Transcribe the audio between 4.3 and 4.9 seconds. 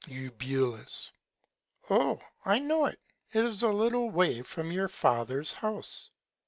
from your